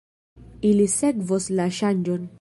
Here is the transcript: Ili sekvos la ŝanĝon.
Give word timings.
Ili 0.69 0.87
sekvos 0.95 1.51
la 1.61 1.71
ŝanĝon. 1.81 2.29